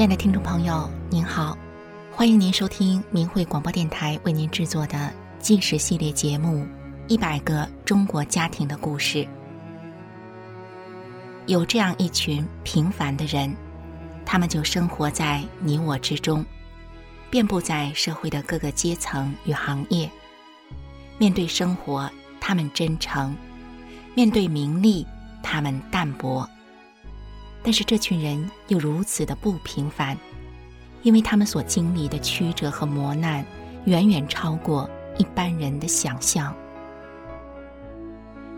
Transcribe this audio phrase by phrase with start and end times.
[0.00, 1.58] 亲爱的听众朋友，您好，
[2.10, 6.64] 欢迎您收听明慧广播电台为您制作的纪实系列节目
[7.06, 9.18] 《一百个中国家庭的故事》。
[11.44, 13.54] 有这样一群平凡的人，
[14.24, 16.42] 他们就生活在你我之中，
[17.28, 20.10] 遍布在社会的各个阶层与行业。
[21.18, 23.34] 面对生活，他们真诚；
[24.14, 25.06] 面对名利，
[25.42, 26.48] 他们淡泊。
[27.62, 30.16] 但是这群人又如此的不平凡，
[31.02, 33.44] 因为他们所经历的曲折和磨难，
[33.84, 36.54] 远远超过一般人的想象。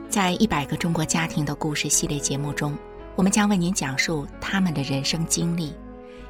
[0.08, 2.78] 在一百个中国家庭的故事系列节目中，
[3.16, 5.74] 我们将为您讲述他们的人生经历，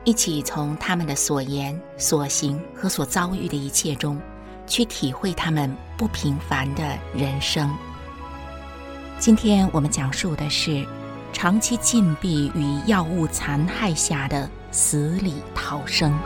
[0.05, 4.18] 一起从他们的所言、所行和所遭遇的一切中，
[4.66, 7.70] 去体会他们不平凡的人生。
[9.18, 10.86] 今天我们讲述的是。
[11.33, 16.16] 长期禁闭与药物残害下的死里逃生。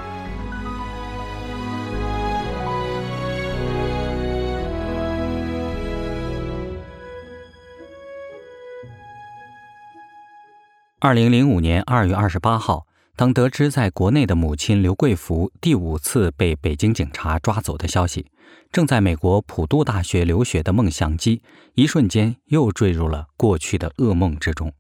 [10.98, 18.27] 二零零五年二月二十八号，当得知在国内的母亲刘贵福第五次被北京警察抓走的消息，
[18.73, 21.43] 正在美国普渡大学留学的孟祥基，
[21.75, 24.73] 一瞬间又坠入了过去的噩梦之中。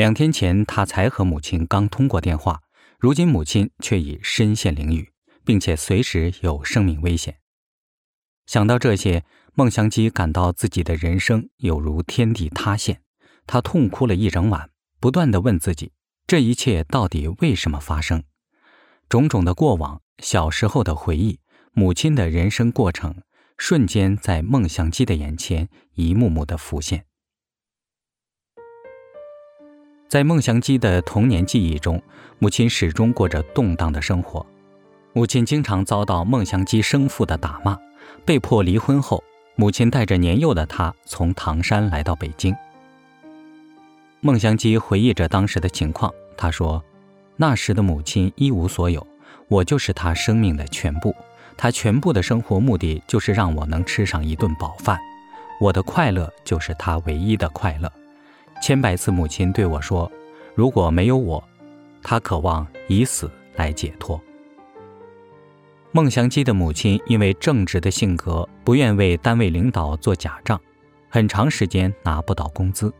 [0.00, 2.62] 两天前，他才和母亲刚通过电话，
[2.98, 5.08] 如今母亲却已身陷囹圄，
[5.44, 7.36] 并且随时有生命危险。
[8.46, 13.02] 想到这些，孟祥基感到自己的人生有如天地塌陷，
[13.46, 15.92] 他痛哭了一整晚，不断地问自己：
[16.26, 18.22] 这一切到底为什么发生？
[19.10, 21.40] 种种的过往、小时候的回忆、
[21.74, 23.20] 母亲的人生过程，
[23.58, 27.04] 瞬间在孟祥基的眼前一幕幕的浮现。
[30.10, 32.02] 在孟祥基的童年记忆中，
[32.40, 34.44] 母亲始终过着动荡的生活。
[35.12, 37.78] 母亲经常遭到孟祥基生父的打骂，
[38.24, 39.22] 被迫离婚后，
[39.54, 42.52] 母亲带着年幼的他从唐山来到北京。
[44.20, 46.82] 孟祥基回忆着当时的情况，他说
[47.38, 49.06] ：“那时的母亲一无所有，
[49.46, 51.14] 我就是她生命的全部。
[51.56, 54.98] 她全部的生活目的就是让我能吃上一顿饱饭，
[55.60, 57.88] 我的快乐就是她唯一的快乐。”
[58.60, 60.10] 千百次，母亲对我说
[60.54, 61.42] ：“如果没有我，
[62.02, 64.20] 她渴望以死来解脱。”
[65.92, 70.60] 孟祥基的母亲因为正直的性格，不愿为单位领导做假账，
[71.08, 72.92] 很长时间拿不到工资。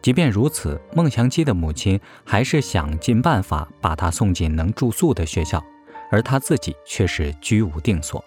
[0.00, 5.62] 即便如此，孟祥基的母亲还是想尽办法把他送进能住宿的学校，
[6.10, 8.24] 而他自己却是居无定所。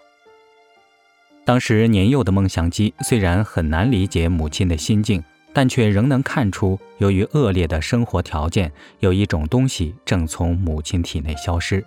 [1.45, 5.23] 当时年幼的孟祥基虽然很难理解母亲的心境。
[5.53, 11.85] 但却仍能看出，由于恶劣的生活条件，有一种东西正从母亲体内消失。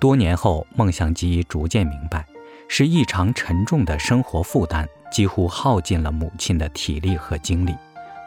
[0.00, 2.26] 多年后，孟祥基逐渐明白，
[2.66, 7.74] 是异常沉重的生活负担几乎耗尽了母亲的体力和精力，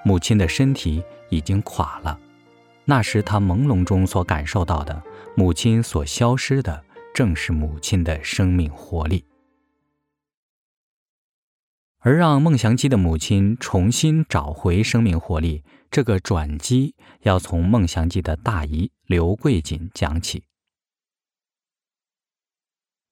[0.06, 2.20] 母亲的身体已经垮了。
[2.86, 5.02] 那时他朦胧中所感受到的，
[5.36, 6.84] 母亲所消失的，
[7.14, 9.24] 正是母亲的生命活力。
[12.04, 20.44] 而让孟祥基的母亲重新找回生命活力，这个转机要从孟祥基的大姨刘桂锦讲起。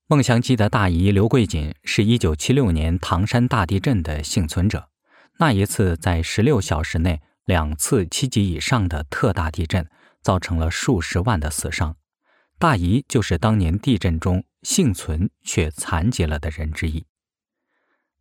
[0.08, 4.90] 孟祥基的大姨刘桂锦是一九七六年唐山大地震的幸存者，
[5.38, 9.88] 那一次在十六小时内两次七级以上的特大地震，
[10.24, 11.96] 造成了数十万的死伤。
[12.58, 17.06] 大姨就是当年地震中幸存却残疾了的人之一。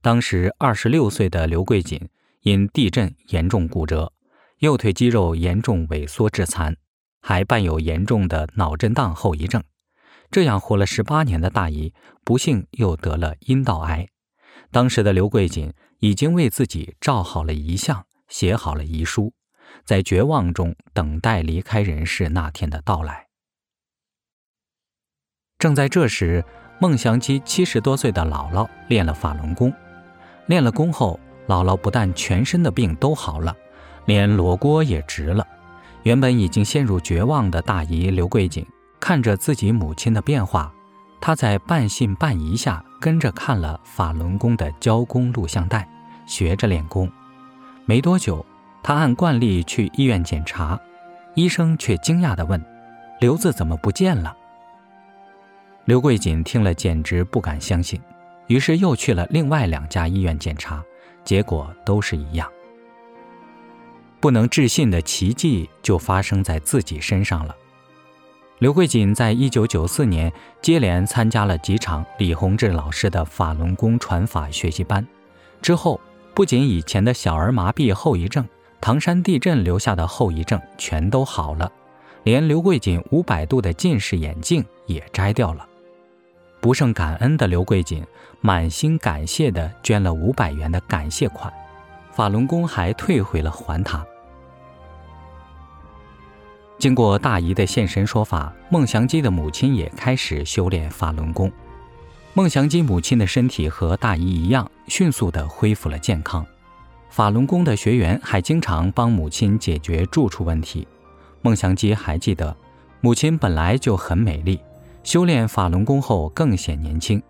[0.00, 2.08] 当时二十六岁的刘桂锦
[2.42, 4.12] 因地震严重骨折，
[4.58, 6.76] 右腿肌肉严重萎缩致残，
[7.20, 9.62] 还伴有严重的脑震荡后遗症。
[10.30, 14.08] 这样活了十八年的大姨，不幸又得了阴道癌。
[14.70, 19.32] 当时的刘桂锦已经为自己照好了遗像，写好了遗书，
[19.84, 23.26] 在绝望中等待离开人世那天的到来。
[25.58, 26.44] 正在这时，
[26.80, 29.74] 孟祥基七十多岁的姥姥练了法轮功。
[30.48, 33.54] 练了功后，姥姥不但全身的病都好了，
[34.06, 35.46] 连锣锅也直了。
[36.04, 38.66] 原本已经陷入绝望的大姨刘桂锦，
[38.98, 40.72] 看着自己母亲的变化，
[41.20, 45.86] 她在半信半疑下跟着看了法轮功的教功录像带，
[46.26, 47.10] 学着练功。
[47.84, 48.44] 没多久，
[48.82, 50.80] 她按惯例去医院检查，
[51.34, 52.64] 医生却惊讶地问
[53.20, 54.34] ：“瘤子怎么不见了？”
[55.84, 58.00] 刘桂锦听了，简直不敢相信。
[58.48, 60.84] 于是又去了另外两家医院检查，
[61.24, 62.50] 结果都是一样。
[64.20, 67.54] 不能置信的奇迹就发生在自己身上了。
[68.58, 75.06] 刘慧锦在一九九四年接连参加了几场李洪志老师的法轮功传法学习班，
[75.62, 76.00] 之后
[76.34, 78.44] 不仅以前的小儿麻痹后遗症、
[78.80, 81.70] 唐山地震留下的后遗症全都好了，
[82.24, 85.67] 连刘慧锦五百度的近视眼镜也摘掉了。
[86.60, 88.04] 不胜感恩的刘桂锦
[88.40, 91.52] 满心感谢地捐了五百元的感谢款，
[92.12, 94.04] 法轮功还退回了还他。
[96.78, 101.50] 经过大姨的现身说法，孟祥基的母亲也开始修炼法轮功。
[102.34, 106.46] 孟祥基母亲的身体和大姨一样，迅速地恢复了健康。
[107.10, 110.86] 法轮功的学员还经常帮母亲解决住处问题。
[111.42, 112.56] 孟祥基还记得，
[113.00, 114.60] 母亲本来就很美丽。
[115.08, 117.22] 修炼法轮功后更显年轻，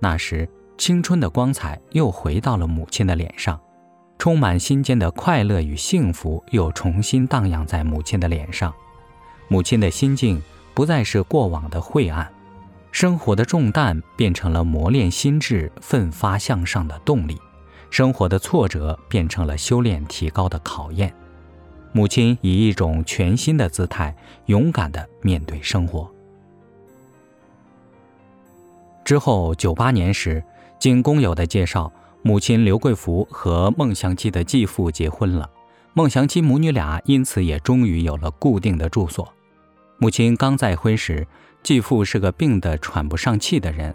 [0.00, 3.60] 那时青春的光彩又回到了母亲的脸上，
[4.18, 8.74] 充满心间的快乐与幸福又重新荡漾在母亲的脸上。
[9.46, 10.42] 母亲的心境
[10.74, 12.28] 不再是过往的晦暗，
[12.90, 17.38] 生活的重担变成了磨练心智、奋发向上的动力，
[17.88, 21.14] 生活的挫折变成了修炼提高的考验。
[21.92, 24.12] 母亲以一种全新的姿态，
[24.46, 26.12] 勇敢地面对生活。
[29.04, 30.42] 之后，九八年时，
[30.78, 35.48] 经工友的介绍，母亲刘桂福和孟祥基的继父结婚了。
[35.92, 39.30] 孟祥基母女俩因此也终于有了固定的住所。
[39.98, 41.26] 母亲刚再婚时，
[41.62, 43.94] 继父是个病得喘不上气的人，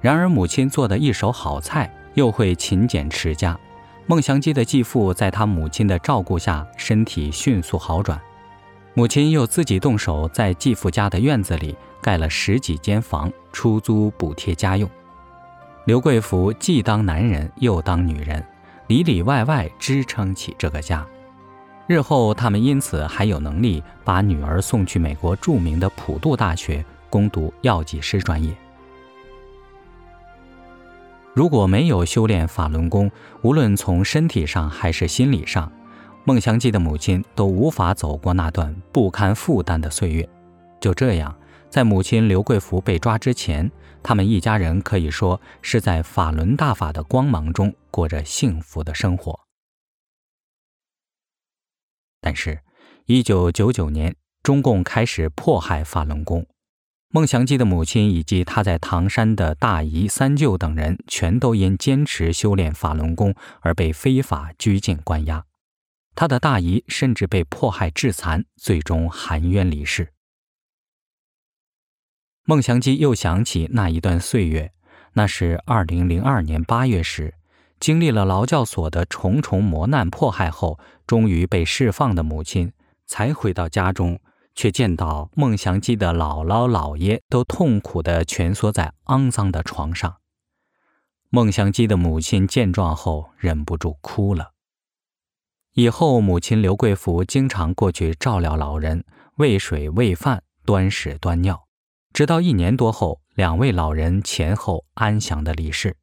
[0.00, 3.58] 然而母亲做的一手好菜，又会勤俭持家。
[4.06, 8.20] 孟祥基的继父在他母亲的照顾下，身体迅速好转。
[8.98, 11.76] 母亲又自己动手在继父家的院子里。
[12.00, 14.90] 盖了十几间房，出租补贴家用。
[15.84, 18.44] 刘贵福既当男人又当女人，
[18.88, 21.06] 里里外外支撑起这个家。
[21.86, 28.52] 日后，他们因此还有能力把女儿送去美国著名的普渡大学攻读药剂师专业。
[31.34, 33.08] 如果没有修炼法轮功，
[33.42, 35.70] 无论从身体上还是心理上，
[36.28, 40.28] 孟祥基的母亲都无法走过那段不堪负担的岁月。
[40.78, 41.34] 就这样。
[41.70, 43.70] 在母亲刘桂福被抓之前，
[44.02, 49.40] 他们一家人可以说是在法轮大法的光芒中过着幸福的生活。
[52.20, 52.60] 但是，
[53.06, 56.46] 一九九九年，中共开始迫害法轮功，
[57.08, 65.47] 孟祥基的母亲以及他在唐山的大姨、三舅等人，全都因坚持修炼法轮功而被非法拘禁关押。
[66.18, 70.12] 他的大姨甚至被迫害致残，最终含冤离世。
[72.42, 74.72] 孟祥基又想起那一段岁月，
[75.12, 77.36] 那是二零零二年八月时，
[77.78, 82.72] 经历了劳教所的重重磨难迫害后，终于被释放的母亲，
[83.06, 84.18] 才回到家中，
[84.56, 90.16] 却见到孟祥基的姥姥姥爷都痛苦地蜷缩在肮脏的床上。
[91.30, 94.54] 孟祥基的母亲见状后，忍不住哭了。
[95.78, 99.04] 以后，母亲刘桂福经常过去照料老人，
[99.36, 101.68] 喂水喂饭，端屎端尿。
[102.12, 105.96] 直到一年多后，两位老人前后安详地离世。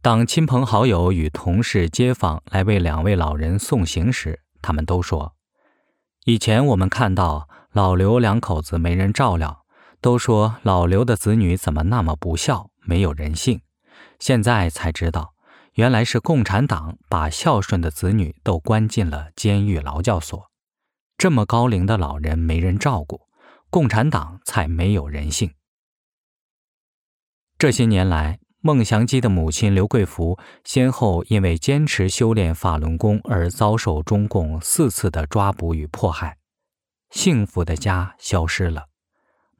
[0.00, 5.34] 当亲朋好友与同事、街坊来为两位老人送行时，他们都说
[6.24, 9.66] ：“以前我们看到老刘两口子没人照料，
[10.00, 13.60] 都说老刘的子女怎么那么不孝，没有人性。
[14.18, 15.33] 现在才知道，
[15.74, 20.50] 原来是共产党把孝顺的子女都关进了监狱劳教所。
[21.16, 23.22] 这么高龄的老人没人照顾。”
[23.74, 25.52] 共产党才没有人性。
[27.58, 36.38] 这些年来，孟祥基的母亲刘桂福先后因为坚持修炼法轮功而遭受中共四次的抓捕与迫害，
[37.10, 38.86] 幸福的家消失了。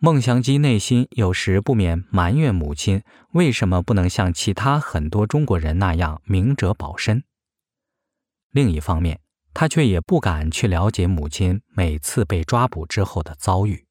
[0.04, 7.24] 孟祥基内心有时不免埋怨母亲为什么不能像其他很多中国人那样明哲保身。
[8.50, 9.20] 另一方面，
[9.54, 13.86] 他却也不敢去了解母亲每次被抓捕之后的遭遇。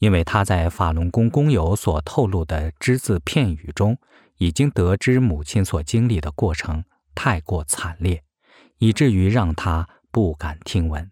[0.00, 3.96] 因为他在法轮功工友所透露的只字片语中，
[4.38, 6.82] 已经得知母亲所经历的过程
[7.14, 8.24] 太过惨烈，
[8.78, 11.08] 以至于让他不敢听闻。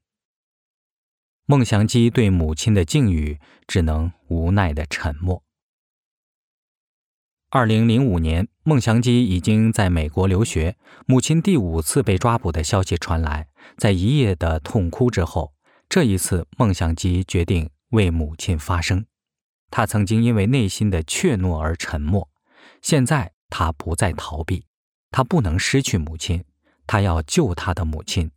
[1.46, 3.38] 孟祥基对母亲的境遇
[3.68, 5.42] 只能无奈的沉默。
[7.50, 10.76] 二零零五年，孟祥基已经在美国留学，
[11.06, 13.46] 母亲第五次被抓捕的消息传来，
[13.78, 15.54] 在一夜的痛哭之后，
[15.88, 17.70] 这一次孟祥基决定。
[17.90, 19.06] 为母亲发声，
[19.70, 22.28] 他曾经因为内心的怯懦而沉默，
[22.82, 24.66] 现在他不再逃避，
[25.12, 26.44] 他不能失去母亲，
[26.84, 28.32] 他要救他的母亲。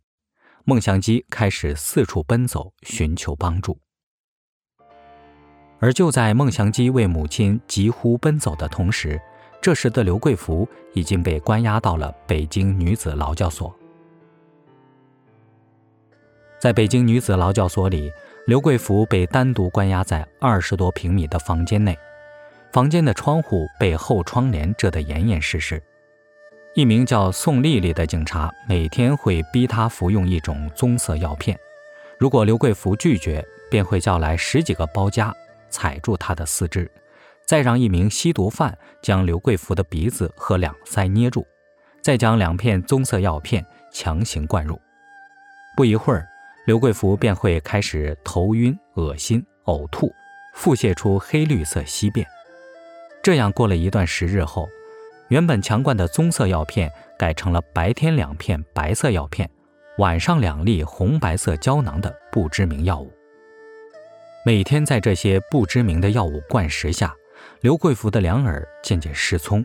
[0.64, 3.78] 孟祥基开始四处奔走，寻求帮助。
[5.78, 9.20] 而就在孟祥基为母亲疾呼奔走的同时，
[9.62, 13.74] 这时的刘贵福已经被关押到了北京女子劳教所。
[16.58, 18.12] 在北京女子劳教所里，
[18.46, 21.98] 刘贵福被单独关押在二十多平米的房间内，
[22.70, 25.82] 房间的窗户被厚窗帘遮得严严实实。
[26.74, 31.58] 一名叫宋丽丽的警察每天会逼他服用一种棕色药片，
[32.16, 35.34] 如果刘贵福拒绝，便会叫来十几个包夹。
[35.68, 36.90] 踩住他的四肢，
[37.46, 41.46] 再让一名吸毒犯将刘贵福的鼻子和两腮捏住，
[42.02, 44.80] 再将两片棕色药片强行灌入。
[45.76, 46.28] 不一会儿，
[46.66, 50.12] 刘贵福便会开始头晕、恶心、呕吐，
[50.54, 52.26] 腹泻出黑绿色稀便。
[53.22, 54.68] 这样过了一段时日后，
[55.30, 59.48] 原本强灌的棕色药片改成了白天两片白色药片，
[59.98, 63.12] 晚上两粒红白色胶囊的不知名药物。
[64.44, 67.14] 每天在这些不知名的药物灌食下，
[67.60, 69.64] 刘贵福的两耳渐渐失聪，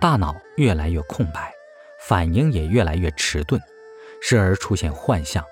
[0.00, 1.52] 大脑越来越空白，
[2.00, 3.60] 反应也越来越迟钝，
[4.20, 5.44] 时而出现幻象。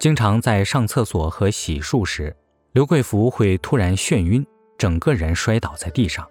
[0.00, 2.34] 经常在上厕所和洗漱时，
[2.72, 4.44] 刘贵福会突然眩晕，
[4.76, 6.28] 整个人摔倒在地上。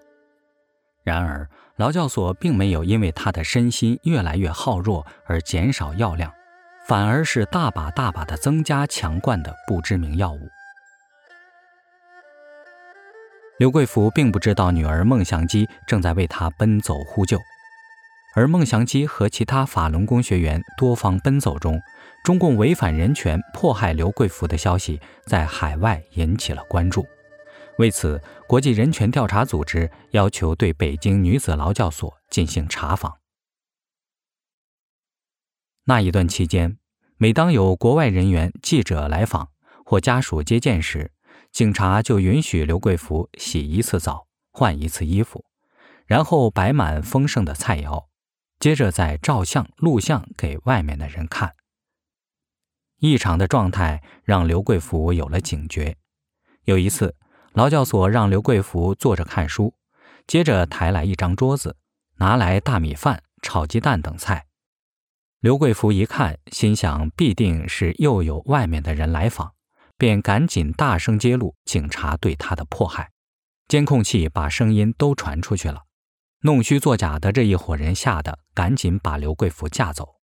[1.08, 1.48] 然而，
[1.78, 6.34] 劳教所并没有因为他的身心越来越耗弱而减少药量，
[6.86, 10.50] 反而是大把大把地增加强灌的不知名药物。
[13.58, 17.40] 刘贵福并不知道女儿孟祥基正在为他奔走呼救，
[18.36, 21.82] 而孟祥基和其他法轮功学员多方奔走中，
[22.26, 27.08] 中共违反人权、迫害刘贵福的消息在海外引起了关注。
[27.78, 33.20] 为此，国际人权调查组织要求对北京女子劳教所进行查访。
[35.86, 36.78] 那一段期间，
[37.18, 39.52] 每当有国外人员、记者来访
[39.86, 41.12] 或家属接见时，
[41.52, 45.46] 警察就允许刘贵福洗一次澡，换一次衣服，
[46.06, 48.08] 然后摆满丰盛的菜肴，
[48.60, 51.54] 接着再照相录像给外面的人看。
[53.00, 55.96] 异常的状态让刘贵福有了警觉。
[56.64, 57.16] 有一次，
[57.58, 59.74] 劳教所让刘贵福坐着看书，
[60.28, 61.76] 接着抬来一张桌子，
[62.18, 64.46] 拿来大米饭、炒鸡蛋等菜。
[65.40, 69.54] 刘贵福一看，心想必定是又有外面的人来访。
[69.98, 73.10] 便赶紧大声揭露警察对他的迫害，
[73.68, 75.86] 监控器把声音都传出去了。
[76.42, 80.18] 弄虚作假的这一伙人吓得赶紧把刘贵福架走。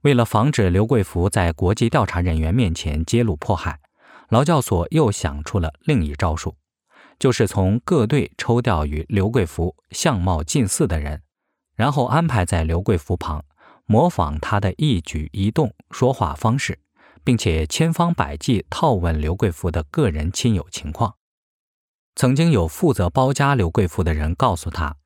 [0.00, 3.78] 为了防止刘贵福在国际调查人员面前揭露迫害，
[4.28, 6.56] 劳教所又想出了另一招数，
[7.18, 11.22] 就是从各队抽调与刘贵福相貌近似的人，
[11.74, 13.44] 然后安排在刘贵福旁，
[13.86, 16.80] 模仿他的一举一动、说话方式。
[17.26, 21.16] 并且千方百计套问刘贵福的个人亲友情况。
[22.14, 24.96] 曾经有负责包夹刘贵福的人告诉他，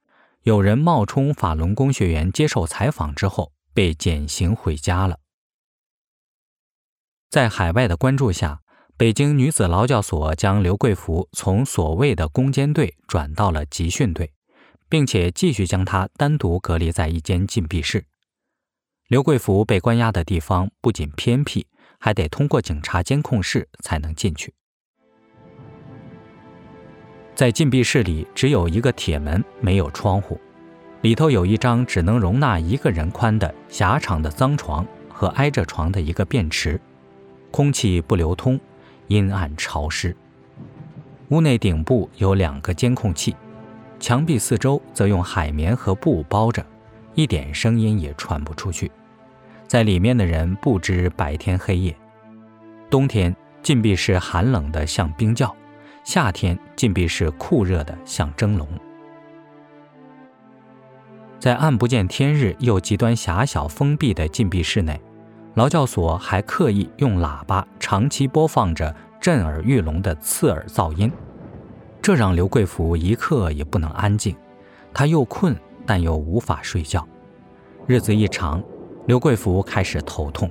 [0.42, 5.20] 有人冒充法轮功学员接受采访之后被减刑回家了。
[7.30, 8.62] 在海外的关注下，
[8.98, 14.32] 北京女子劳教所将刘贵福从所谓的攻坚队转到了集训队，
[14.88, 18.06] 并且继续将他单独隔离在一间禁闭室。
[19.06, 21.64] 刘贵福被关押的地方不仅偏僻，
[22.00, 24.52] 还得通过警察监控室才能进去。
[27.36, 30.40] 在禁闭室里，只有一个铁门，没有窗户，
[31.02, 36.80] 里头有一张只能容纳一个人宽的狭长的脏床和挨着床的一个便池，
[37.52, 38.58] 空气不流通，
[39.08, 40.16] 阴暗潮湿。
[41.30, 43.36] 屋内顶部有两个监控器，
[44.00, 46.64] 墙壁四周则用海绵和布包着，
[47.14, 48.90] 一点声音也传不出去。
[49.66, 51.94] 在里面的人不知白天黑夜，
[52.88, 55.54] 冬天禁闭室寒冷的像冰窖，
[56.04, 58.66] 夏天禁闭室酷热的像蒸笼。
[61.38, 64.98] 在暗不见天日又极端狭小封闭的禁闭室内，
[65.58, 71.10] 劳教所还刻意用喇叭长期播放着震耳欲聋的刺耳噪音，
[72.00, 74.36] 这让刘贵福一刻也不能安静，
[74.94, 77.04] 他又困但又无法睡觉，
[77.88, 78.62] 日子一长。
[79.06, 80.48] 刘贵福开始头痛，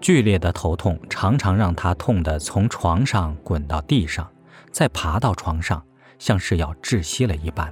[0.00, 4.26] 剧烈的头痛常常让他痛得从床上滚到地上，
[4.70, 5.82] 再爬到床上，
[6.18, 7.70] 像是要窒息了一般。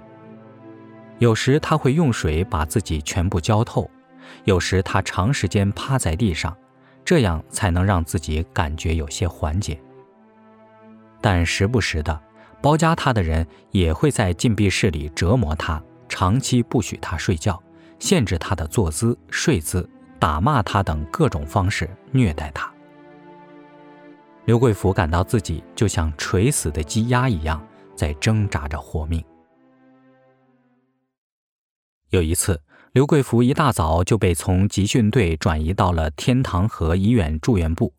[1.19, 3.89] 有时他会用水把自己全部浇透，
[4.45, 6.57] 有时他长时间趴在地上，
[7.05, 9.81] 这样才能让自己感觉有些缓解。
[11.21, 12.21] 但时不时的，
[12.61, 17.63] 包夹他的人也会在禁闭室里折磨他，长期不许他睡觉。
[18.01, 22.69] 限制他的坐姿、睡姿，打骂他等各种方式虐待他。
[24.45, 29.25] 刘贵福感到自己就像垂死的鸡鸭一样，在挣扎着活命。
[32.09, 32.61] 有一次，
[32.93, 37.95] 刘贵福一大早就被从集训队转移到了天堂河医院住院部，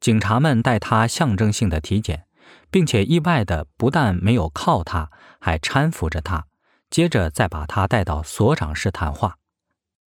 [0.00, 2.26] 警察们带他象征性的体检，
[2.68, 6.46] 并且意外的不但没有铐他，还搀扶着他，
[6.90, 9.38] 接着再把他带到所长室谈话。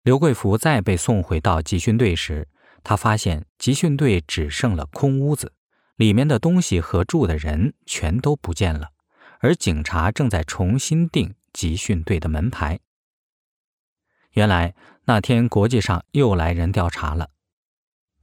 [0.04, 2.50] 刘贵福再被送回到集训队时，
[2.84, 5.54] 他发现集训队只剩了空屋子。
[5.96, 8.90] 里面的东西和住的人全都不见了，
[9.40, 12.80] 而警察正在重新订集训队的门牌。
[14.38, 14.76] 原来
[15.06, 17.30] 那天国际上又来人调查了，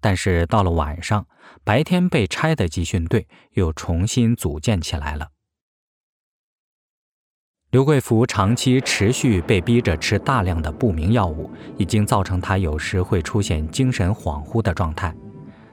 [0.01, 1.27] 但是到了晚上，
[1.65, 5.31] 白天被拆的集训队又重新组建起来了。
[7.73, 15.13] 刘贵福长期持续被逼着吃大量的不明药物，已经造成他有时会出现精神恍惚的状态。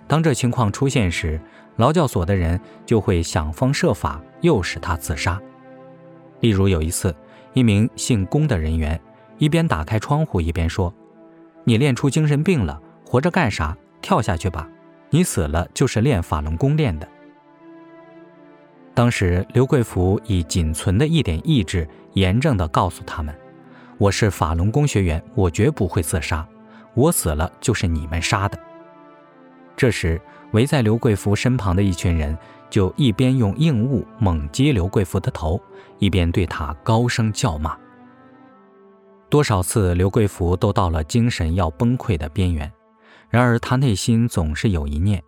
[0.08, 1.40] 当这情况出现时，
[1.76, 5.40] 劳教所的人就会想方设法诱使他自杀。
[6.40, 7.16] 例如有一次，
[7.54, 9.00] 一名姓龚的人员
[9.42, 10.94] 一边打开窗户一边说
[11.66, 13.76] ：“你练出精神病了，活着干啥？
[14.00, 14.70] 跳下去吧！
[15.10, 17.08] 你死了就是练法轮功练的。”
[18.94, 23.36] 当时刘贵福以仅存的一点意志，严正地告诉他们
[23.98, 26.48] ：“我是法轮功学员，我绝不会自杀，
[26.94, 28.60] 我死了就是你们杀的。”
[29.76, 30.22] 这时，
[30.52, 32.38] 围在刘贵福身旁的一群人
[32.70, 35.60] 就一边用硬物猛击刘贵福的头，
[35.98, 37.76] 一边对他高声叫骂。
[39.32, 42.70] 多少次，刘贵福都到了精神要崩溃的边缘。
[43.30, 45.24] 然而，他内心总是有一念：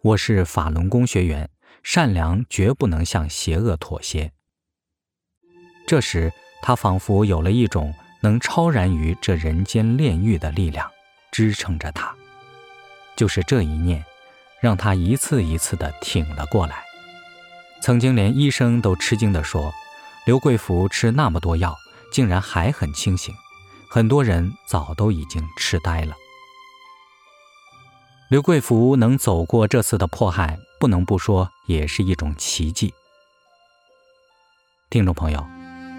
[0.00, 1.50] 我是法轮功学员，
[1.82, 4.30] 善良绝不能向邪恶妥协。
[5.88, 7.92] 这时，他仿佛有了一种
[8.22, 10.88] 能超然于这人间炼狱的力量，
[11.32, 12.14] 支撑着他。
[13.16, 14.04] 就是这一念，
[14.60, 16.84] 让他一次一次地挺了过来。
[17.82, 19.72] 曾经连医生都吃惊地说
[20.26, 21.76] ：“刘贵福吃那么多药，
[22.12, 23.34] 竟然还很清醒。
[23.90, 26.14] 很多人早都已经痴呆了。”
[28.30, 32.92] 刘贵福能走过这次的迫害，不能不说也是一种奇迹。
[34.90, 35.46] 听众朋友，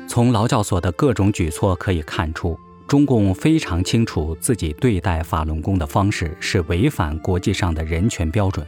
[0.07, 2.59] 从劳教所的各种举措可以看出。
[2.87, 8.65] 中共非常清楚自己对待法轮功的方式是违反国际上的人权标准，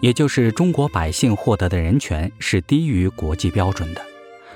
[0.00, 4.00] 也就是中国百姓获得的人权是低于国际标准的，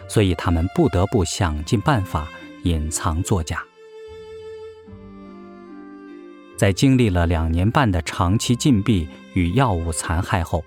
[0.08, 2.26] 所以他们不得不想尽办法
[2.64, 3.62] 隐藏作假。
[6.58, 10.64] 在经历了两年半的长期禁闭与药物残害后，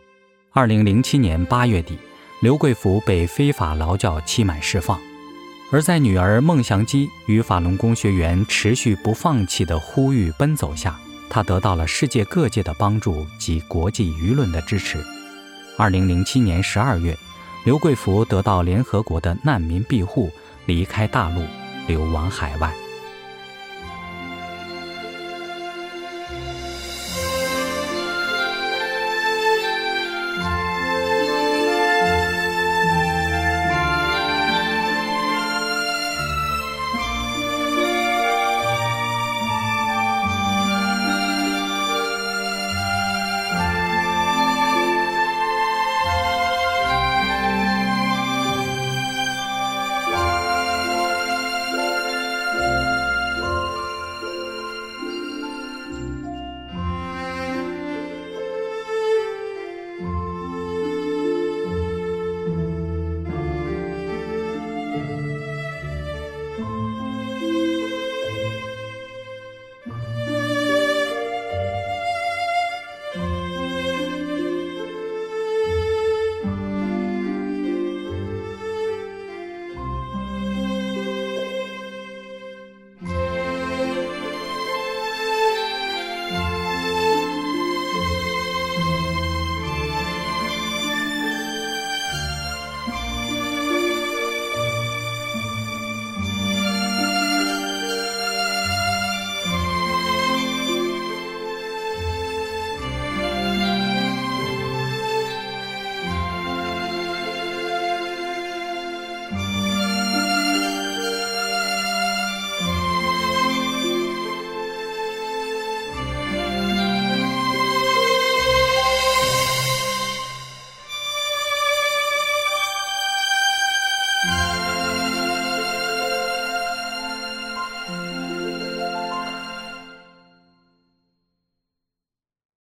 [0.54, 1.97] 二零零七年八月底，
[2.39, 4.97] 刘贵福被非法劳教期满释放。
[5.69, 10.97] 而在女儿孟祥姬与法轮功学员持续不放弃的呼吁奔走下，
[11.30, 14.97] 他得到了世界各界的帮助及国际舆论的支持。
[15.77, 17.17] 二零零七年十二月，
[17.65, 20.32] 刘贵福得到联合国的难民庇护，
[20.67, 21.41] 离开大陆，
[21.86, 22.73] 流亡海外。